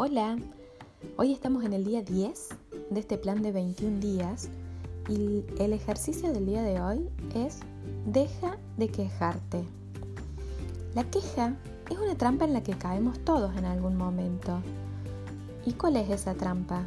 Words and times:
Hola, 0.00 0.36
hoy 1.16 1.32
estamos 1.32 1.64
en 1.64 1.72
el 1.72 1.84
día 1.84 2.02
10 2.02 2.50
de 2.90 3.00
este 3.00 3.18
plan 3.18 3.42
de 3.42 3.50
21 3.50 3.98
días 3.98 4.48
y 5.08 5.44
el 5.58 5.72
ejercicio 5.72 6.32
del 6.32 6.46
día 6.46 6.62
de 6.62 6.80
hoy 6.80 7.08
es 7.34 7.58
deja 8.06 8.58
de 8.76 8.86
quejarte. 8.86 9.64
La 10.94 11.02
queja 11.02 11.56
es 11.90 11.98
una 11.98 12.14
trampa 12.14 12.44
en 12.44 12.52
la 12.52 12.62
que 12.62 12.78
caemos 12.78 13.18
todos 13.24 13.56
en 13.56 13.64
algún 13.64 13.96
momento. 13.96 14.60
¿Y 15.66 15.72
cuál 15.72 15.96
es 15.96 16.08
esa 16.10 16.34
trampa? 16.34 16.84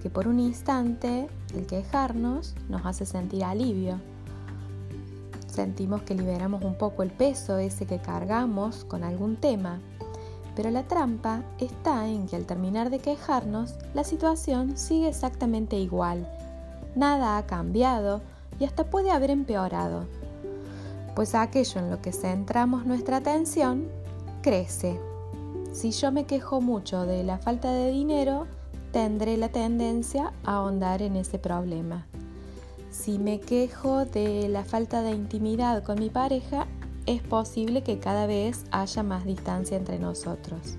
Que 0.00 0.08
por 0.08 0.28
un 0.28 0.38
instante 0.38 1.26
el 1.56 1.66
quejarnos 1.66 2.54
nos 2.68 2.86
hace 2.86 3.04
sentir 3.04 3.42
alivio. 3.42 3.98
Sentimos 5.48 6.02
que 6.02 6.14
liberamos 6.14 6.62
un 6.62 6.78
poco 6.78 7.02
el 7.02 7.10
peso 7.10 7.58
ese 7.58 7.84
que 7.84 7.98
cargamos 7.98 8.84
con 8.84 9.02
algún 9.02 9.34
tema 9.34 9.80
pero 10.58 10.72
la 10.72 10.82
trampa 10.82 11.44
está 11.60 12.08
en 12.08 12.26
que 12.26 12.34
al 12.34 12.44
terminar 12.44 12.90
de 12.90 12.98
quejarnos, 12.98 13.76
la 13.94 14.02
situación 14.02 14.76
sigue 14.76 15.06
exactamente 15.06 15.76
igual. 15.76 16.28
Nada 16.96 17.38
ha 17.38 17.46
cambiado 17.46 18.22
y 18.58 18.64
hasta 18.64 18.82
puede 18.82 19.12
haber 19.12 19.30
empeorado. 19.30 20.06
Pues 21.14 21.36
aquello 21.36 21.80
en 21.80 21.90
lo 21.92 22.02
que 22.02 22.10
centramos 22.10 22.86
nuestra 22.86 23.18
atención 23.18 23.86
crece. 24.42 24.98
Si 25.72 25.92
yo 25.92 26.10
me 26.10 26.24
quejo 26.24 26.60
mucho 26.60 27.06
de 27.06 27.22
la 27.22 27.38
falta 27.38 27.72
de 27.72 27.92
dinero, 27.92 28.48
tendré 28.90 29.36
la 29.36 29.50
tendencia 29.50 30.32
a 30.42 30.56
ahondar 30.56 31.02
en 31.02 31.14
ese 31.14 31.38
problema. 31.38 32.08
Si 32.90 33.20
me 33.20 33.38
quejo 33.38 34.06
de 34.06 34.48
la 34.48 34.64
falta 34.64 35.02
de 35.02 35.12
intimidad 35.12 35.84
con 35.84 36.00
mi 36.00 36.10
pareja, 36.10 36.66
es 37.08 37.22
posible 37.22 37.82
que 37.82 37.98
cada 37.98 38.26
vez 38.26 38.66
haya 38.70 39.02
más 39.02 39.24
distancia 39.24 39.78
entre 39.78 39.98
nosotros. 39.98 40.76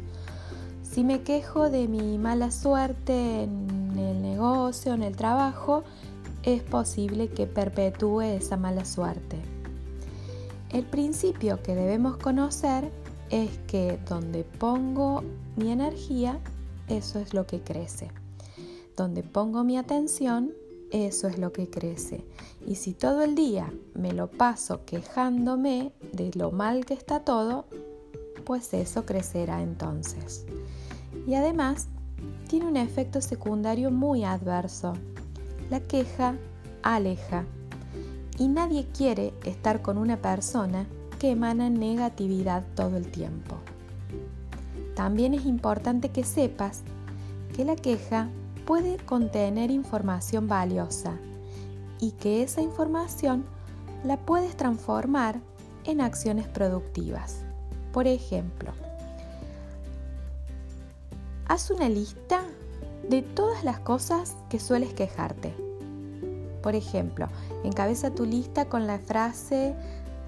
Si 0.83 1.03
me 1.03 1.23
quejo 1.23 1.71
de 1.71 1.87
mi 1.87 2.19
mala 2.19 2.51
suerte 2.51 3.43
en 3.43 3.97
el 3.97 4.21
negocio, 4.21 4.93
en 4.93 5.01
el 5.01 5.15
trabajo, 5.15 5.83
es 6.43 6.61
posible 6.61 7.29
que 7.29 7.47
perpetúe 7.47 8.21
esa 8.21 8.57
mala 8.57 8.85
suerte. 8.85 9.37
El 10.69 10.85
principio 10.85 11.63
que 11.63 11.73
debemos 11.73 12.17
conocer 12.17 12.91
es 13.31 13.49
que 13.65 13.97
donde 14.07 14.43
pongo 14.43 15.23
mi 15.55 15.71
energía, 15.71 16.39
eso 16.89 17.17
es 17.17 17.33
lo 17.33 17.47
que 17.47 17.61
crece. 17.61 18.11
Donde 18.95 19.23
pongo 19.23 19.63
mi 19.63 19.79
atención, 19.79 20.51
eso 20.91 21.27
es 21.27 21.37
lo 21.37 21.51
que 21.51 21.69
crece. 21.69 22.23
Y 22.65 22.75
si 22.75 22.93
todo 22.93 23.21
el 23.23 23.35
día 23.35 23.71
me 23.93 24.11
lo 24.13 24.29
paso 24.29 24.85
quejándome 24.85 25.93
de 26.13 26.31
lo 26.35 26.51
mal 26.51 26.85
que 26.85 26.93
está 26.93 27.21
todo, 27.21 27.65
pues 28.45 28.73
eso 28.73 29.05
crecerá 29.05 29.61
entonces. 29.61 30.45
Y 31.27 31.35
además, 31.35 31.87
tiene 32.47 32.65
un 32.65 32.77
efecto 32.77 33.21
secundario 33.21 33.91
muy 33.91 34.23
adverso. 34.23 34.93
La 35.69 35.79
queja 35.79 36.35
aleja. 36.81 37.45
Y 38.37 38.47
nadie 38.47 38.87
quiere 38.87 39.33
estar 39.43 39.81
con 39.81 39.97
una 39.97 40.17
persona 40.17 40.87
que 41.19 41.31
emana 41.31 41.69
negatividad 41.69 42.63
todo 42.75 42.97
el 42.97 43.11
tiempo. 43.11 43.57
También 44.95 45.33
es 45.33 45.45
importante 45.45 46.09
que 46.09 46.23
sepas 46.23 46.81
que 47.55 47.65
la 47.65 47.75
queja 47.75 48.29
puede 48.69 48.97
contener 48.97 49.71
información 49.71 50.47
valiosa 50.47 51.17
y 51.99 52.11
que 52.11 52.43
esa 52.43 52.61
información 52.61 53.43
la 54.03 54.15
puedes 54.17 54.55
transformar 54.55 55.39
en 55.85 56.01
acciones 56.01 56.47
productivas. 56.47 57.41
Por 57.91 58.05
ejemplo, 58.05 58.71
haz 61.47 61.71
una 61.71 61.89
lista 61.89 62.43
de 63.09 63.23
todas 63.23 63.63
las 63.63 63.79
cosas 63.79 64.35
que 64.49 64.59
sueles 64.59 64.93
quejarte. 64.93 65.51
Por 66.61 66.75
ejemplo, 66.75 67.27
encabeza 67.63 68.11
tu 68.11 68.23
lista 68.23 68.65
con 68.65 68.85
la 68.85 68.99
frase 68.99 69.73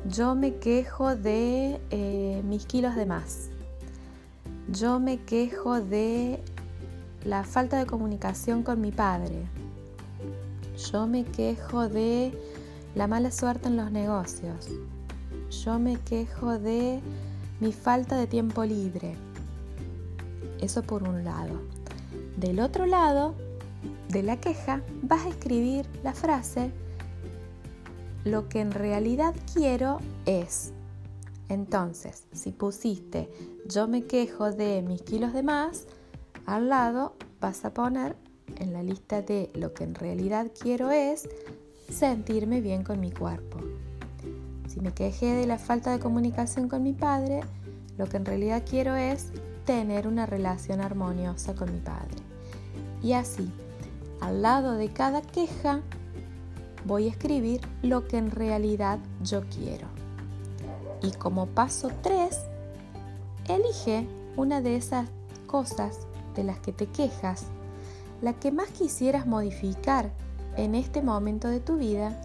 yo 0.09 0.34
me 0.34 0.56
quejo 0.56 1.16
de 1.16 1.79
eh, 1.91 2.41
mis 2.44 2.66
kilos 2.66 2.96
de 2.96 3.06
más. 3.06 3.50
Yo 4.72 5.00
me 5.00 5.19
quejo 5.25 5.79
de 5.79 6.40
la 7.26 7.44
falta 7.44 7.78
de 7.78 7.86
comunicación 7.86 8.64
con 8.64 8.82
mi 8.82 8.92
padre. 8.92 9.48
Yo 10.92 11.08
me 11.08 11.24
quejo 11.24 11.88
de 11.88 12.32
la 12.96 13.08
mala 13.08 13.32
suerte 13.32 13.68
en 13.68 13.78
los 13.78 13.92
negocios. 13.92 14.68
Yo 15.64 15.80
me 15.80 15.98
quejo 15.98 16.58
de 16.58 17.00
mi 17.59 17.72
falta 17.72 18.18
de 18.18 18.28
tiempo 18.28 18.66
libre. 18.66 19.16
Eso 20.59 20.82
por 20.84 21.04
un 21.04 21.24
lado. 21.24 21.62
Del 22.38 22.59
otro 22.59 22.86
lado 22.86 23.36
de 24.09 24.24
la 24.24 24.38
queja 24.38 24.82
vas 25.03 25.26
a 25.26 25.30
escribir 25.30 25.86
la 26.03 26.14
frase 26.14 26.72
lo 28.24 28.48
que 28.50 28.62
en 28.62 28.72
realidad 28.72 29.34
quiero 29.53 30.00
es. 30.26 30.74
Entonces, 31.50 32.24
si 32.32 32.52
pusiste 32.52 33.30
yo 33.68 33.88
me 33.88 34.06
quejo 34.06 34.52
de 34.52 34.82
mis 34.82 35.02
kilos 35.02 35.34
de 35.34 35.44
más, 35.44 35.86
al 36.51 36.67
lado 36.67 37.13
vas 37.39 37.63
a 37.63 37.73
poner 37.73 38.17
en 38.57 38.73
la 38.73 38.84
lista 38.84 39.22
de 39.22 39.50
lo 39.53 39.73
que 39.73 39.85
en 39.85 39.95
realidad 39.95 40.47
quiero 40.59 40.91
es 40.91 41.29
sentirme 41.89 42.59
bien 42.59 42.84
con 42.84 43.00
mi 43.00 43.09
cuerpo. 43.09 43.59
Si 44.67 44.81
me 44.81 44.94
quejé 44.94 45.34
de 45.34 45.47
la 45.47 45.57
falta 45.57 45.91
de 45.91 46.00
comunicación 46.00 46.67
con 46.67 46.84
mi 46.84 46.91
padre, 46.91 47.40
lo 47.97 48.06
que 48.07 48.17
en 48.17 48.25
realidad 48.25 48.63
quiero 48.69 48.95
es 48.95 49.29
tener 49.66 50.07
una 50.07 50.25
relación 50.25 50.81
armoniosa 50.81 51.56
con 51.56 51.72
mi 51.72 51.79
padre. 51.79 52.17
Y 53.01 53.13
así, 53.13 53.50
al 54.19 54.41
lado 54.41 54.73
de 54.73 54.90
cada 54.90 55.22
queja, 55.22 55.79
voy 56.85 57.07
a 57.07 57.11
escribir 57.11 57.61
lo 57.81 58.09
que 58.09 58.17
en 58.17 58.29
realidad 58.29 59.00
yo 59.23 59.44
quiero. 59.47 59.88
Y 61.01 61.11
como 61.11 61.45
paso 61.47 61.91
3, 62.01 62.41
elige 63.47 64.06
una 64.35 64.61
de 64.61 64.75
esas 64.75 65.07
cosas 65.47 66.07
de 66.36 66.44
las 66.44 66.59
que 66.59 66.72
te 66.72 66.88
quejas, 66.88 67.46
la 68.22 68.34
que 68.34 68.52
más 68.52 68.69
quisieras 68.69 69.25
modificar 69.25 70.12
en 70.58 70.75
este 70.75 71.02
momento 71.02 71.47
de 71.47 71.59
tu 71.59 71.78
vida 71.78 72.19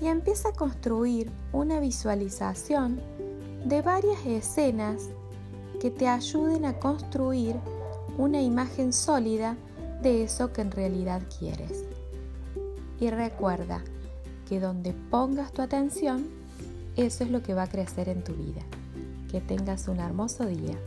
y 0.00 0.06
empieza 0.06 0.50
a 0.50 0.52
construir 0.52 1.30
una 1.52 1.80
visualización 1.80 3.00
de 3.64 3.82
varias 3.82 4.24
escenas 4.26 5.08
que 5.80 5.90
te 5.90 6.08
ayuden 6.08 6.64
a 6.64 6.78
construir 6.78 7.56
una 8.18 8.40
imagen 8.40 8.92
sólida 8.92 9.56
de 10.02 10.22
eso 10.24 10.52
que 10.52 10.62
en 10.62 10.70
realidad 10.70 11.22
quieres. 11.38 11.84
Y 13.00 13.10
recuerda 13.10 13.82
que 14.48 14.60
donde 14.60 14.92
pongas 15.10 15.52
tu 15.52 15.62
atención, 15.62 16.26
eso 16.96 17.24
es 17.24 17.30
lo 17.30 17.42
que 17.42 17.54
va 17.54 17.64
a 17.64 17.68
crecer 17.68 18.08
en 18.08 18.22
tu 18.22 18.32
vida. 18.32 18.62
Que 19.30 19.40
tengas 19.40 19.88
un 19.88 19.98
hermoso 19.98 20.46
día. 20.46 20.78